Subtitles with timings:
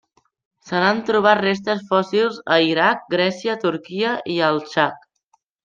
[0.69, 5.09] Se n'han trobat restes fòssils a Iraq, Grècia, Turquia i el Txad.